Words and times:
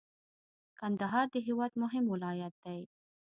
کندهار 0.79 1.25
د 1.31 1.35
هیواد 1.47 1.71
مهم 1.83 2.05
ولایت 2.13 2.53
دی. 2.63 2.81